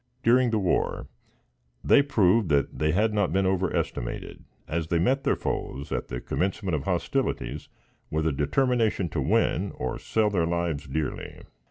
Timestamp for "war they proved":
0.57-2.49